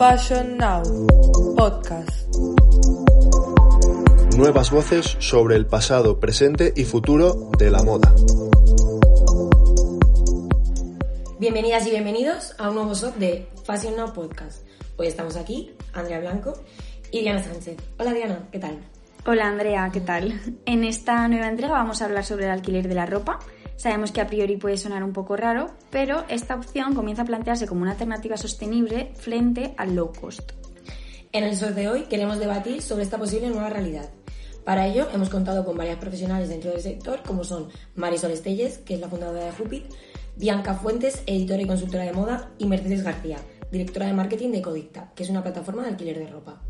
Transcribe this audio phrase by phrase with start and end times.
[0.00, 0.82] Fashion Now,
[1.58, 2.34] podcast.
[4.34, 8.10] Nuevas voces sobre el pasado, presente y futuro de la moda.
[11.38, 14.66] Bienvenidas y bienvenidos a un nuevo shot de Fashion Now Podcast.
[14.96, 16.54] Hoy estamos aquí, Andrea Blanco
[17.12, 17.76] y Diana Sánchez.
[17.98, 18.78] Hola Diana, ¿qué tal?
[19.26, 20.40] Hola Andrea, ¿qué tal?
[20.64, 23.38] En esta nueva entrega vamos a hablar sobre el alquiler de la ropa.
[23.80, 27.66] Sabemos que a priori puede sonar un poco raro, pero esta opción comienza a plantearse
[27.66, 30.52] como una alternativa sostenible frente al low cost.
[31.32, 34.10] En el shot de hoy queremos debatir sobre esta posible nueva realidad.
[34.66, 38.92] Para ello hemos contado con varias profesionales dentro del sector, como son Marisol Estelles, que
[38.92, 39.86] es la fundadora de Jupit,
[40.36, 43.38] Bianca Fuentes, editora y consultora de moda, y Mercedes García,
[43.72, 46.60] directora de marketing de Codicta, que es una plataforma de alquiler de ropa.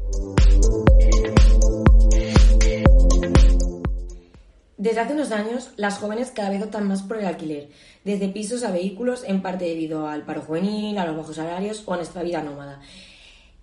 [4.80, 7.68] Desde hace unos años, las jóvenes cada vez optan más por el alquiler,
[8.02, 11.92] desde pisos a vehículos, en parte debido al paro juvenil, a los bajos salarios o
[11.92, 12.80] a nuestra vida nómada.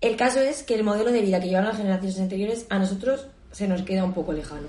[0.00, 3.26] El caso es que el modelo de vida que llevan las generaciones anteriores a nosotros
[3.50, 4.68] se nos queda un poco lejano.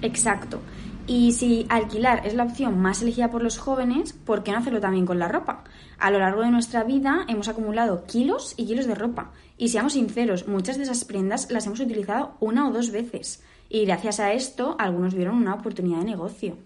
[0.00, 0.62] Exacto.
[1.06, 4.80] Y si alquilar es la opción más elegida por los jóvenes, ¿por qué no hacerlo
[4.80, 5.62] también con la ropa?
[5.98, 9.32] A lo largo de nuestra vida hemos acumulado kilos y kilos de ropa.
[9.58, 13.42] Y seamos sinceros, muchas de esas prendas las hemos utilizado una o dos veces.
[13.74, 16.58] Y gracias a esto, algunos vieron una oportunidad de negocio.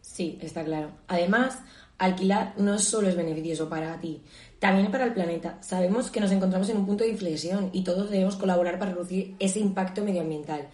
[0.00, 0.88] Sí, está claro.
[1.06, 1.58] Además,
[1.98, 4.22] alquilar no solo es beneficioso para ti,
[4.58, 5.58] también para el planeta.
[5.60, 9.34] Sabemos que nos encontramos en un punto de inflexión y todos debemos colaborar para reducir
[9.38, 10.68] ese impacto medioambiental.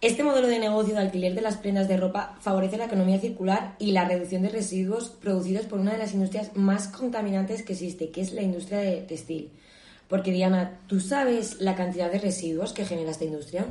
[0.00, 3.76] Este modelo de negocio de alquiler de las prendas de ropa favorece la economía circular
[3.78, 8.10] y la reducción de residuos producidos por una de las industrias más contaminantes que existe,
[8.10, 9.50] que es la industria de textil.
[10.08, 13.66] Porque Diana, ¿tú sabes la cantidad de residuos que genera esta industria?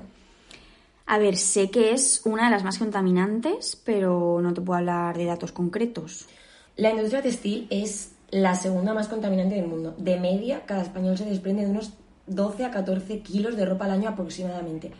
[1.11, 5.17] A ver, sé que es una de las más contaminantes, pero no te puedo hablar
[5.17, 6.27] de datos concretos.
[6.75, 9.95] La industria textil es la segunda más contaminante del mundo.
[9.97, 11.93] De media, cada español se desprende de unos
[12.27, 14.91] 12 a 14 kilos de ropa al año aproximadamente.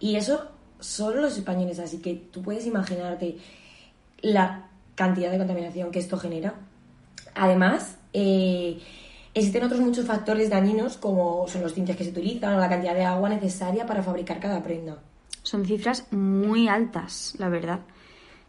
[0.00, 0.48] Y eso
[0.80, 3.38] solo los españoles, así que tú puedes imaginarte
[4.20, 6.56] la cantidad de contaminación que esto genera.
[7.34, 8.80] Además, eh,
[9.32, 12.94] existen otros muchos factores dañinos como son los tintes que se utilizan o la cantidad
[12.94, 14.98] de agua necesaria para fabricar cada prenda.
[15.44, 17.80] Son cifras muy altas, la verdad.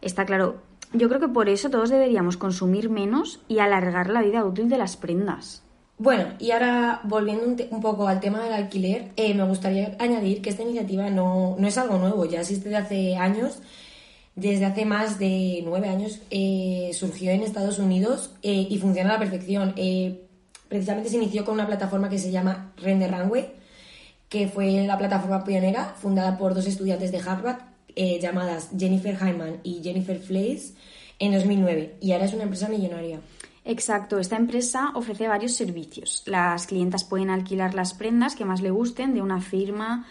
[0.02, 0.64] Está claro.
[0.94, 4.80] Yo creo que por eso todos deberíamos consumir menos y alargar la vida útil de
[4.80, 5.62] las prendas.
[6.00, 10.50] Bueno, y ahora volviendo un, poco al tema del alquiler, eh, me gustaría añadir que
[10.50, 13.62] esta iniciativa no, no es algo nuevo, ya existe desde hace años.
[14.36, 19.14] Desde hace más de nueve años eh, surgió en Estados Unidos eh, y funciona a
[19.14, 19.74] la perfección.
[19.78, 20.26] Eh,
[20.68, 23.54] precisamente se inició con una plataforma que se llama Render Runway,
[24.30, 27.60] que fue la plataforma pionera fundada por dos estudiantes de Harvard
[27.96, 30.76] eh, llamadas Jennifer Hyman y Jennifer Flays
[31.20, 33.22] en 2009 y ahora es una empresa millonaria.
[33.64, 36.22] Exacto, esta empresa ofrece varios servicios.
[36.28, 40.06] Las clientas pueden alquilar las prendas que más le gusten de una firma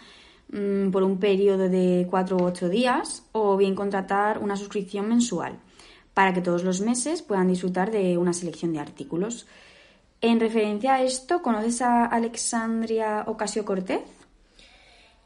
[0.51, 5.59] mm, por un periodo de 4 u 8 días o bien contratar una suscripción mensual
[6.13, 9.45] para que todos los meses puedan disfrutar de una selección de artículos.
[10.27, 14.01] En referencia a esto, ¿conoces a Alexandria Ocasio Cortez?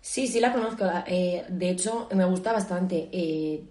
[0.02, 0.84] Sí, sí la conozco.
[1.08, 3.08] eh, de hecho, me gusta bastante.
[3.14, 3.64] eh,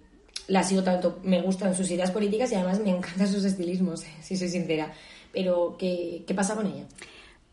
[0.47, 4.35] la sigo tanto, me gustan sus ideas políticas y además me encantan sus estilismos, si
[4.35, 4.91] soy sincera.
[5.31, 6.85] Pero, ¿qué, qué pasa con ella?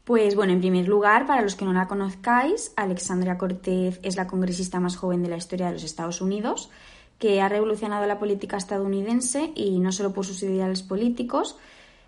[0.04, 4.26] Pues bueno, en primer lugar, para los que no la conozcáis, Alexandria Cortez es la
[4.26, 6.70] congresista más joven de la historia de los Estados Unidos,
[7.19, 11.59] que ha revolucionado la política estadounidense y no solo por sus ideales políticos,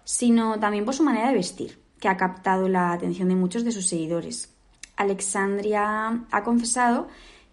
[0.09, 3.73] sino también por su manera de vestir, que ha captado la atención de muchos de
[3.73, 4.55] sus seguidores.
[4.97, 7.09] Alexandria ha confesado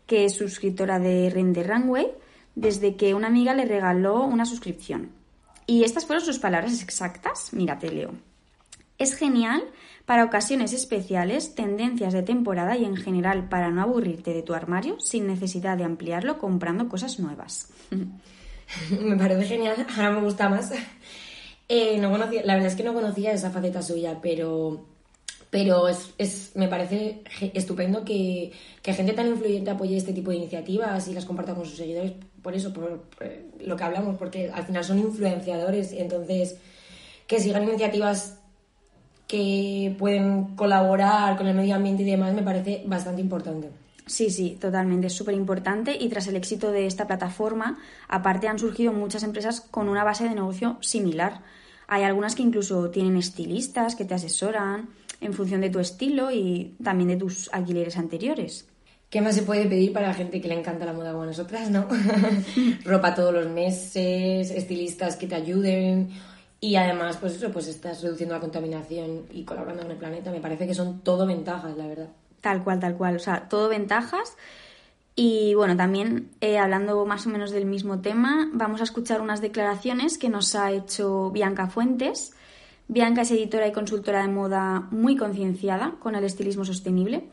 [0.08, 2.14] que es suscriptora de Render Runway
[2.56, 5.10] desde que una amiga le regaló una suscripción.
[5.68, 7.50] Y estas fueron sus palabras exactas.
[7.52, 8.12] Mira, te leo.
[8.98, 9.62] Es genial
[10.06, 14.98] para ocasiones especiales, tendencias de temporada y en general para no aburrirte de tu armario
[15.02, 17.74] sin necesidad de ampliarlo comprando cosas nuevas.
[19.02, 20.72] me parece genial, ahora me gusta más.
[21.68, 24.86] Eh, no conocía, la verdad es que no conocía esa faceta suya, pero,
[25.50, 27.22] pero es, es- me parece
[27.54, 28.52] estupendo que,
[28.84, 32.14] que gente tan influyente apoye este tipo de iniciativas y las comparta con sus seguidores.
[32.44, 33.28] Por eso, por, por
[33.66, 36.58] lo que hablamos, porque al final son influenciadores, entonces
[37.26, 38.38] que sigan iniciativas
[39.28, 43.72] que pueden colaborar con el medio ambiente y demás me parece bastante importante.
[44.06, 48.60] Sí, sí, totalmente, es súper importante y tras el éxito de esta plataforma, aparte han
[48.60, 51.42] surgido muchas empresas con una base de negocio similar.
[51.88, 54.90] Hay algunas que incluso tienen estilistas que te asesoran
[55.22, 58.68] en función de tu estilo y también de tus alquileres anteriores.
[59.10, 61.70] ¿Qué más se puede pedir para la gente que le encanta la moda como nosotras,
[61.70, 61.88] no?
[62.84, 66.10] Ropa todos los meses, estilistas que te ayuden
[66.60, 70.32] y además, pues eso, pues estás reduciendo la contaminación y colaborando con el planeta.
[70.32, 72.10] Me parece que son todo ventajas, la verdad.
[72.42, 73.16] Tal cual, tal cual.
[73.18, 74.36] O sea, todo ventajas.
[75.16, 79.42] Y bueno, también eh, hablando más o menos del mismo tema, vamos a escuchar unas
[79.42, 82.34] declaraciones que nos ha hecho Bianca Fuentes.
[82.90, 87.30] Bianca es editora y consultora de moda muy concienciada con el estilismo sostenible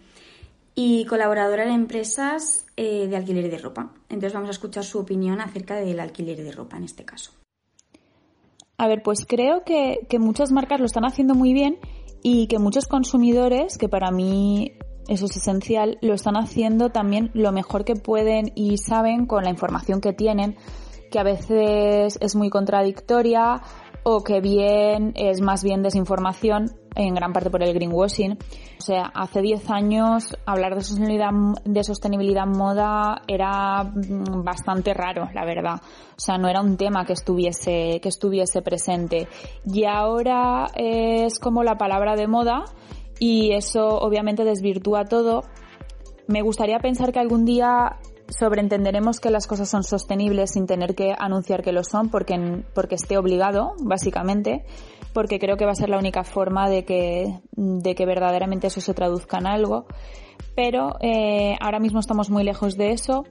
[0.77, 3.93] y colaboradora en empresas eh, de alquiler de ropa.
[4.09, 7.33] Entonces vamos a escuchar su opinión acerca del alquiler de ropa en este caso.
[8.79, 11.79] A ver, pues creo que, que muchas marcas lo están haciendo muy bien
[12.23, 14.73] y que muchos consumidores, que para mí
[15.09, 19.51] eso es esencial, lo están haciendo también lo mejor que pueden y saben con la
[19.51, 20.57] información que tienen,
[21.11, 23.63] que a veces es muy contradictoria
[24.05, 28.33] o que bien es más bien desinformación, en gran parte por el greenwashing.
[28.33, 31.31] O sea, hace 10 años hablar de sostenibilidad,
[31.65, 35.81] de sostenibilidad en moda era mm, bastante raro, la verdad.
[36.17, 39.29] O sea, no era un tema que estuviese, que estuviese presente.
[39.65, 42.65] Y ahora es como la palabra de moda
[43.23, 45.45] y eso obviamente desvirtúa todo.
[46.27, 51.15] Me gustaría pensar que algún día sobreentenderemos que las cosas son sostenibles sin tener que
[51.17, 54.65] anunciar que lo son porque, porque esté obligado, básicamente,
[55.13, 58.81] porque creo que va a ser la única forma de que, de que verdaderamente eso
[58.81, 59.87] se traduzca en algo.
[60.57, 63.25] Pero eh, ahora mismo estamos muy lejos de eso.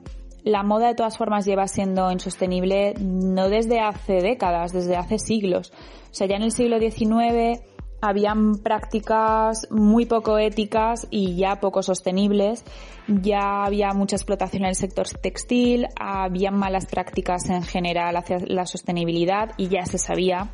[0.46, 5.74] La moda de todas formas lleva siendo insostenible no desde hace décadas, desde hace siglos.
[6.12, 7.62] O sea, ya en el siglo XIX
[8.01, 12.65] habían prácticas muy poco éticas y ya poco sostenibles.
[13.07, 18.65] Ya había mucha explotación en el sector textil, había malas prácticas en general hacia la
[18.65, 20.51] sostenibilidad y ya se sabía.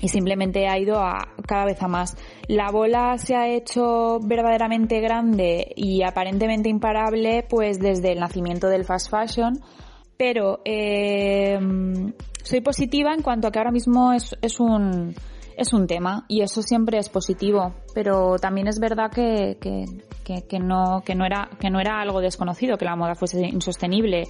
[0.00, 2.16] Y simplemente ha ido a cada vez a más.
[2.46, 8.84] La bola se ha hecho verdaderamente grande y aparentemente imparable, pues desde el nacimiento del
[8.84, 9.60] fast fashion.
[10.16, 11.58] Pero eh,
[12.42, 15.14] soy positiva en cuanto a que ahora mismo es, es un
[15.58, 21.02] es un tema y eso siempre es positivo, pero también es verdad que, que, no,
[21.04, 24.28] que, no era, que no era algo desconocido, que la moda fuese insostenible.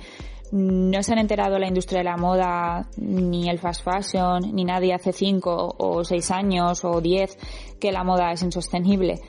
[0.52, 4.94] No se han enterado la industria de la moda, ni el fast fashion, ni nadie
[4.94, 7.36] hace cinco o seis años o diez
[7.78, 9.20] que la moda es insostenible.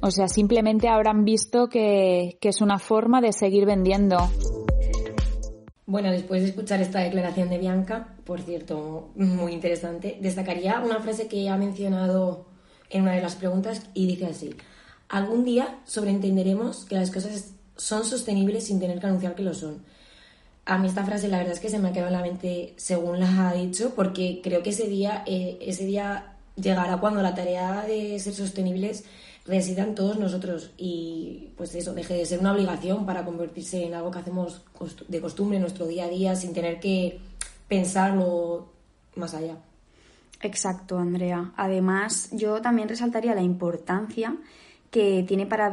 [0.00, 4.18] O sea, simplemente habrán visto que, que es una forma de seguir vendiendo.
[5.88, 11.28] Bueno, después de escuchar esta declaración de Bianca, por cierto, muy interesante, destacaría una frase
[11.28, 12.44] que ha mencionado
[12.90, 14.54] en una de las preguntas y dice así,
[15.08, 19.82] algún día sobreentenderemos que las cosas son sostenibles sin tener que anunciar que lo son.
[20.66, 22.74] A mí esta frase la verdad es que se me ha quedado en la mente
[22.76, 27.34] según la ha dicho, porque creo que ese día, eh, ese día llegará cuando la
[27.34, 29.04] tarea de ser sostenibles
[29.48, 34.10] residan todos nosotros y pues eso deje de ser una obligación para convertirse en algo
[34.10, 34.62] que hacemos
[35.08, 37.18] de costumbre en nuestro día a día sin tener que
[37.66, 38.68] pensarlo
[39.16, 39.56] más allá.
[40.40, 41.52] Exacto, Andrea.
[41.56, 44.36] Además, yo también resaltaría la importancia
[44.90, 45.72] que tiene para,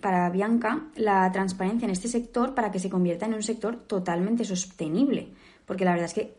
[0.00, 4.44] para Bianca la transparencia en este sector para que se convierta en un sector totalmente
[4.44, 5.28] sostenible.
[5.64, 6.34] Porque la verdad es que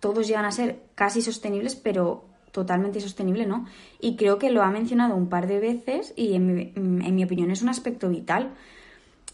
[0.00, 3.66] todos llegan a ser casi sostenibles, pero totalmente sostenible, ¿no?
[4.00, 6.72] Y creo que lo ha mencionado un par de veces y en
[7.14, 8.50] mi, opinión es un aspecto vital,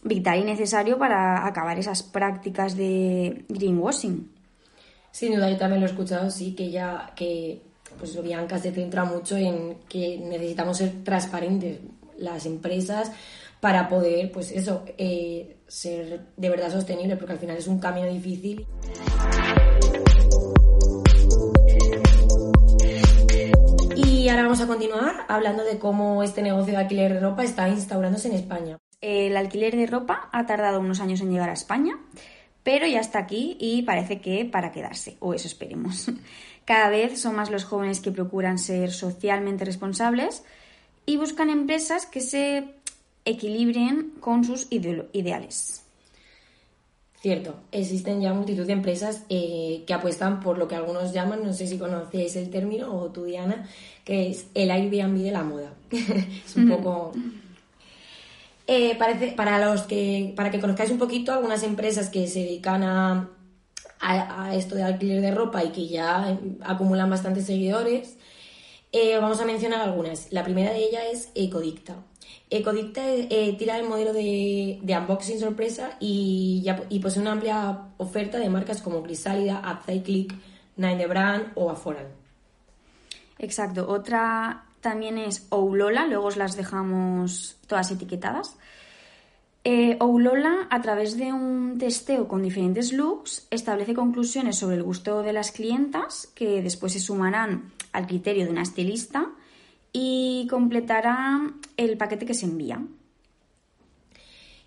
[0.03, 4.31] vital y necesario para acabar esas prácticas de greenwashing.
[5.11, 7.61] Sin duda, yo también lo he escuchado, sí, que ya, que
[7.99, 11.81] pues Bianca se centra mucho en que necesitamos ser transparentes
[12.19, 13.11] las empresas
[13.61, 18.07] para poder, pues eso, eh, ser de verdad sostenible, porque al final es un camino
[18.07, 18.65] difícil.
[24.29, 27.67] Y ahora vamos a continuar hablando de cómo este negocio de alquiler de ropa está
[27.71, 28.77] instaurándose en España.
[29.01, 31.99] El alquiler de ropa ha tardado unos años en llegar a España,
[32.63, 36.11] pero ya está aquí y parece que para quedarse, o eso esperemos.
[36.67, 40.45] Cada vez son más los jóvenes que procuran ser socialmente responsables
[41.07, 42.75] y buscan empresas que se
[43.25, 45.88] equilibren con sus ideales.
[47.21, 51.53] Cierto, existen ya multitud de empresas eh, que apuestan por lo que algunos llaman, no
[51.53, 53.69] sé si conocéis el término, o tú Diana,
[54.05, 55.73] que es el Airbnb de la moda.
[55.91, 57.13] es un poco...
[58.69, 62.85] Eh, parece, para, los que, para que conozcáis un poquito, algunas empresas que se dedican
[62.85, 63.31] a,
[63.99, 68.17] a, esto de alquiler de ropa y que ya acumulan bastantes seguidores,
[68.93, 70.33] eh, vamos a mencionar algunas.
[70.33, 71.97] La primera de ellas es Ecodicta.
[72.51, 78.39] Ecodicta eh, tira el modelo de, unboxing sorpresa y, ya, y posee una amplia oferta
[78.39, 80.35] de marcas como Crisálida, Upcyclic,
[80.77, 82.07] Nine the Brand o Aforan.
[83.39, 83.87] Exacto.
[83.89, 88.57] Otra también es Oulola, luego os las dejamos todas etiquetadas.
[89.71, 95.23] Eh, Oulola, a través de un testeo con diferentes looks, establece conclusiones sobre el gusto
[95.23, 99.27] de las clientas que después se sumarán al criterio de una estilista
[99.93, 102.83] y completará el paquete que se envía.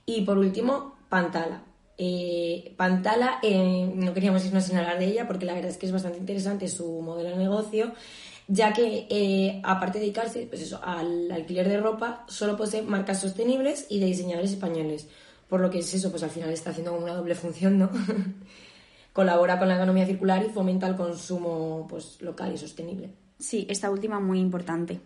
[0.06, 1.64] Y por último, Pantala.
[1.98, 5.88] Eh, Pantala, eh, no queríamos irnos sin hablar de ella porque la verdad es que
[5.88, 7.94] es bastante interesante su modelo de negocio,
[8.54, 13.22] ya que eh, aparte de dedicarse pues eso, al alquiler de ropa, solo posee marcas
[13.22, 15.08] sostenibles y de diseñadores españoles.
[15.48, 17.90] Por lo que es eso, pues al final está haciendo una doble función, ¿no?
[19.14, 23.10] Colabora con la economía circular y fomenta el consumo pues, local y sostenible.
[23.40, 25.00] Sí, esta última muy importante.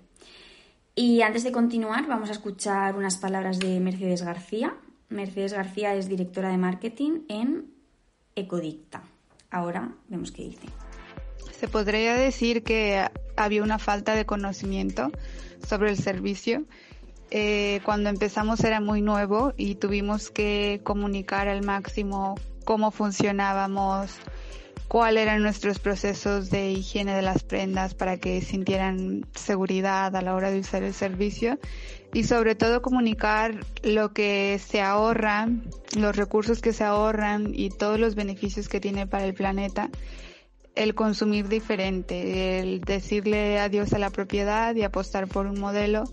[0.96, 4.76] Y antes de continuar, vamos a escuchar unas palabras de Mercedes García.
[5.10, 7.72] Mercedes García es directora de marketing en
[8.36, 9.04] Ecodicta.
[9.52, 10.68] Ahora vemos qué dice.
[11.60, 13.06] Se podría decir que
[13.38, 15.12] había una falta de conocimiento
[15.68, 16.64] sobre el servicio.
[17.32, 22.36] Eh, cuando empezamos era muy nuevo y tuvimos que comunicar al máximo
[22.66, 24.12] cómo funcionábamos,
[24.88, 30.36] cuáles eran nuestros procesos de higiene de las prendas para que sintieran seguridad a la
[30.36, 31.58] hora de usar el servicio
[32.14, 35.48] y sobre todo comunicar lo que se ahorra,
[35.98, 39.90] los recursos que se ahorran y todos los beneficios que tiene para el planeta
[40.76, 46.04] el consumir diferente, el decirle adiós a la propiedad y apostar por un modelo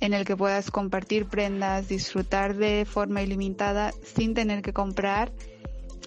[0.00, 5.32] en el que puedas compartir prendas, disfrutar de forma ilimitada sin tener que comprar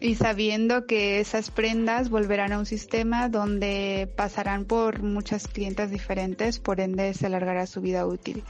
[0.01, 6.59] y sabiendo que esas prendas volverán a un sistema donde pasarán por muchas clientas diferentes,
[6.59, 8.43] por ende se alargará su vida útil.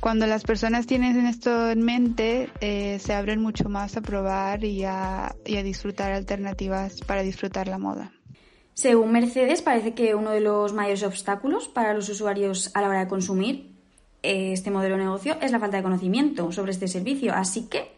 [0.00, 4.84] Cuando las personas tienen esto en mente, eh, se abren mucho más a probar y
[4.84, 8.10] a, y a disfrutar alternativas para disfrutar la moda.
[8.80, 13.00] Según Mercedes, parece que uno de los mayores obstáculos para los usuarios a la hora
[13.00, 13.72] de consumir
[14.22, 17.34] eh, este modelo de negocio es la falta de conocimiento sobre este servicio.
[17.34, 17.92] Así que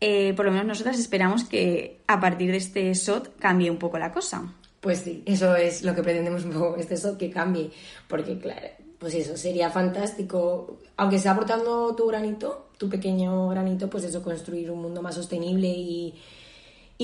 [0.00, 3.98] eh, por lo menos nosotras esperamos que a partir de este SOT cambie un poco
[3.98, 4.54] la cosa.
[4.80, 7.72] Pues sí, eso es lo que pretendemos un poco, este SOT que cambie,
[8.06, 8.68] porque claro,
[9.00, 14.70] pues eso, sería fantástico, aunque sea aportando tu granito, tu pequeño granito, pues eso, construir
[14.70, 16.14] un mundo más sostenible y,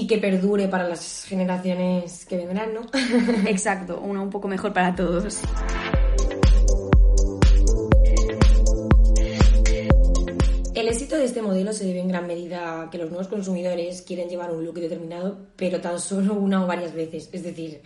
[0.01, 2.83] y que perdure para las generaciones que vendrán, ¿no?
[3.49, 5.41] Exacto, uno un poco mejor para todos.
[10.73, 14.03] El éxito de este modelo se debe en gran medida a que los nuevos consumidores
[14.03, 17.29] quieren llevar un look determinado, pero tan solo una o varias veces.
[17.33, 17.83] Es decir,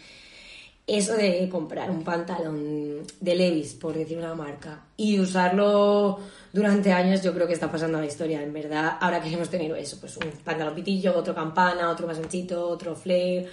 [0.99, 6.21] eso de comprar un pantalón de Levis, por decir una marca, y usarlo
[6.53, 8.43] durante años, yo creo que está pasando la historia.
[8.43, 12.69] En verdad, ahora queremos tener eso, pues un pantalón pitillo, otro campana, otro más anchito,
[12.69, 13.49] otro flare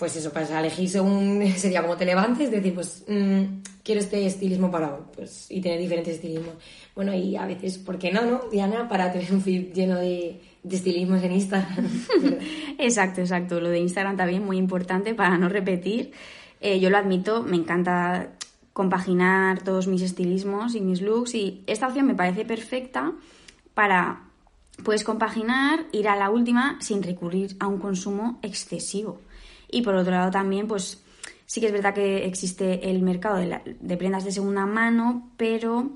[0.00, 4.24] pues eso, para elegir según sería como te levantes, es decir, pues mm, quiero este
[4.24, 6.54] estilismo para hoy, pues, y tener diferentes estilismos.
[6.96, 8.88] Bueno, y a veces, ¿por qué no, no, Diana?
[8.88, 11.86] Para tener un feed lleno de, estilismos en Instagram.
[12.78, 13.60] exacto, exacto.
[13.60, 16.12] Lo de Instagram también muy importante para no repetir.
[16.60, 18.32] Eh, yo lo admito, me encanta
[18.72, 23.12] compaginar todos mis estilismos y mis looks y esta opción me parece perfecta
[23.74, 24.30] para
[24.82, 29.20] puedes compaginar, ir a la última sin recurrir a un consumo excesivo.
[29.70, 31.02] Y por otro lado también, pues
[31.46, 35.90] sí que es verdad que existe el mercado de, prendas de segunda mano, pero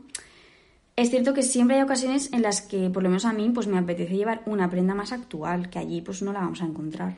[0.97, 3.67] es cierto que siempre hay ocasiones en las que, por lo menos a mí, pues
[3.67, 7.17] me apetece llevar una prenda más actual, que allí pues no la vamos a encontrar.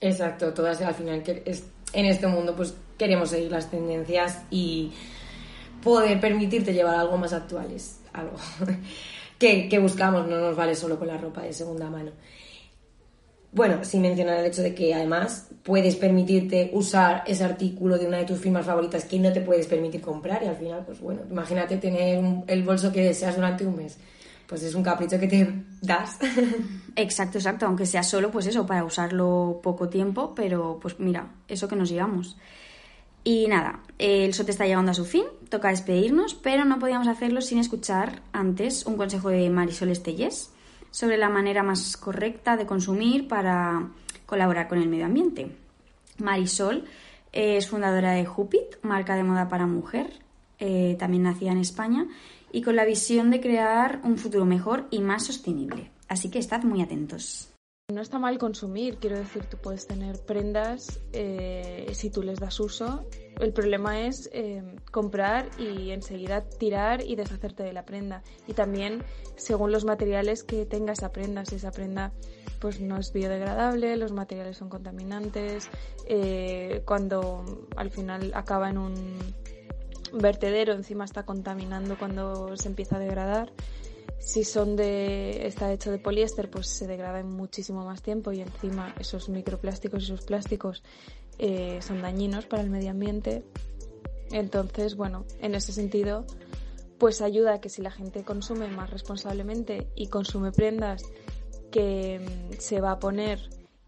[0.00, 1.42] Exacto, todas al final que
[1.92, 4.92] en este mundo pues queremos seguir las tendencias y
[5.82, 8.36] poder permitirte llevar algo más actual es algo
[9.38, 12.12] que, que buscamos, no nos vale solo con la ropa de segunda mano.
[13.50, 18.18] Bueno, sin mencionar el hecho de que además puedes permitirte usar ese artículo de una
[18.18, 21.22] de tus firmas favoritas que no te puedes permitir comprar y al final, pues bueno,
[21.30, 23.96] imagínate tener el bolso que deseas durante un mes.
[24.48, 26.18] Pues es un capricho que te das.
[26.96, 31.68] Exacto, exacto, aunque sea solo pues eso, para usarlo poco tiempo, pero pues mira, eso
[31.68, 32.36] que nos llevamos.
[33.22, 37.40] Y nada, el SOT está llegando a su fin, toca despedirnos, pero no podíamos hacerlo
[37.40, 40.50] sin escuchar antes un consejo de Marisol Estellés
[40.90, 43.90] sobre la manera más correcta de consumir para
[44.26, 45.54] colaborar con el medio ambiente.
[46.16, 46.84] Marisol
[47.32, 50.10] es fundadora de Jupit, marca de moda para mujer,
[50.58, 52.06] eh, también nacida en España,
[52.50, 55.90] y con la visión de crear un futuro mejor y más sostenible.
[56.08, 57.52] Así que estad muy atentos.
[57.90, 62.60] No está mal consumir, quiero decir, tú puedes tener prendas eh, si tú les das
[62.60, 63.06] uso.
[63.40, 68.22] El problema es eh, comprar y enseguida tirar y deshacerte de la prenda.
[68.46, 69.04] Y también
[69.36, 72.12] según los materiales que tenga esa prenda, si esa prenda
[72.60, 75.70] pues no es biodegradable, los materiales son contaminantes,
[76.84, 79.18] cuando al final acaba en un
[80.12, 83.52] vertedero encima está contaminando cuando se empieza a degradar.
[84.18, 88.40] si son de está hecho de poliéster, pues se degrada en muchísimo más tiempo y
[88.40, 90.82] encima esos microplásticos y esos plásticos
[91.38, 93.44] eh, son dañinos para el medio ambiente.
[94.30, 96.26] Entonces, bueno, en ese sentido,
[96.98, 101.02] pues ayuda a que si la gente consume más responsablemente y consume prendas
[101.70, 103.40] que mm, se va a poner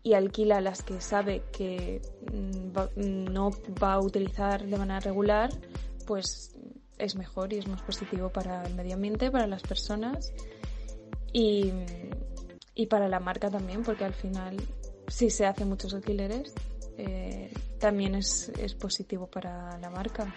[0.02, 2.00] y alquila las que sabe que
[2.32, 3.50] mm, mm, no
[3.82, 5.50] va a utilizar de manera regular,
[6.06, 6.54] pues
[6.98, 10.32] es mejor y es más positivo para el medio ambiente, para las personas
[11.32, 11.72] y,
[12.88, 14.56] para la marca también, porque al final
[15.08, 16.54] si se hacen muchos alquileres
[16.96, 20.32] eh, también es, es positivo para la marca.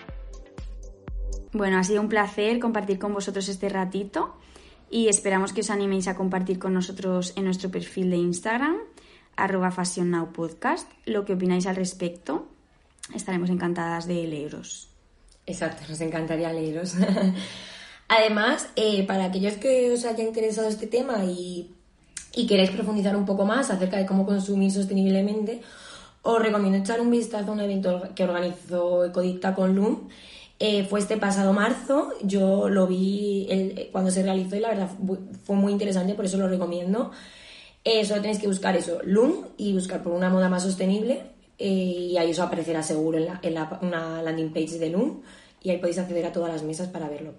[1.53, 4.36] Bueno, ha sido un placer compartir con vosotros este ratito
[4.89, 8.77] y esperamos que os animéis a compartir con nosotros en nuestro perfil de Instagram,
[9.36, 12.48] arroba Fashion Now Podcast, lo que opináis al respecto.
[13.13, 14.92] Estaremos encantadas de leeros.
[15.45, 16.93] Exacto, nos encantaría leeros.
[18.07, 21.71] Además, eh, para aquellos que os haya interesado este tema y,
[22.35, 25.62] y queréis profundizar un poco más acerca de cómo consumir sosteniblemente,
[26.21, 30.09] os recomiendo echar un vistazo a un evento que organizó Ecodicta con LUM
[30.59, 34.89] eh, fue este pasado marzo, yo lo vi cuando se realizó y la verdad
[35.43, 37.12] fue muy interesante, por eso lo recomiendo.
[37.83, 41.33] Eh, solo tenéis que buscar eso, Loom, y buscar por una moda más sostenible,
[41.63, 45.22] eh, y ahí os aparecerá seguro en, la, una landing page de Loom,
[45.62, 47.34] y ahí podéis acceder a todas las mesas para verlo.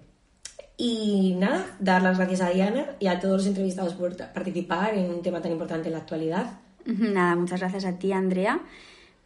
[0.77, 5.09] Y nada, dar las gracias a Diana y a todos los entrevistados por participar en
[5.09, 6.59] un tema tan importante en la actualidad.
[6.85, 8.61] Nada, muchas gracias a ti, Andrea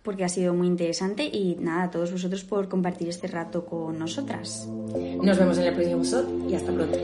[0.04, 4.00] porque ha sido muy interesante y nada, a todos vosotros por compartir este rato con
[4.00, 4.68] nosotras.
[4.68, 6.98] Nos vemos en el próximo episodio y hasta pronto.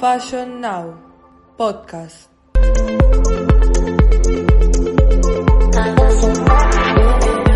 [0.00, 0.94] Fashion Now
[1.56, 2.30] Podcast.
[5.80, 7.47] I'm